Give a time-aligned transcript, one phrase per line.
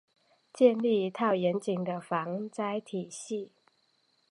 [0.51, 3.51] 建立一套严谨的防灾体系